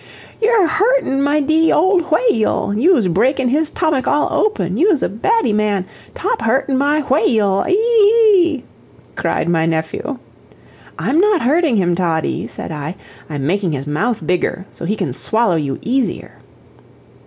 "You're 0.41 0.65
hurtin' 0.65 1.21
my 1.21 1.41
dee 1.41 1.71
old 1.71 2.05
whay 2.09 2.43
al; 2.43 2.73
you's 2.75 3.07
brakin' 3.07 3.49
his 3.49 3.69
'tomach 3.69 4.07
all 4.07 4.29
open 4.33 4.75
you's 4.77 5.03
a 5.03 5.09
baddy 5.09 5.53
man 5.53 5.85
'TOP 6.15 6.41
hurtin' 6.41 6.75
my 6.75 7.01
whay 7.01 7.37
al, 7.39 7.63
ee 7.69 7.73
ee 7.75 8.57
ee," 8.57 8.63
cried 9.15 9.47
my 9.47 9.67
nephew. 9.67 10.17
"I'm 10.97 11.19
not 11.19 11.43
hurting 11.43 11.75
him, 11.75 11.93
Toddie," 11.93 12.47
said 12.47 12.71
I; 12.71 12.95
"I'm 13.29 13.45
making 13.45 13.73
his 13.73 13.85
mouth 13.85 14.25
bigger, 14.25 14.65
so 14.71 14.85
he 14.85 14.95
can 14.95 15.13
swallow 15.13 15.55
you 15.55 15.77
easier." 15.83 16.31